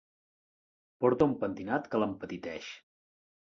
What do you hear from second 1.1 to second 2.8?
un pentinat que l'empetiteix.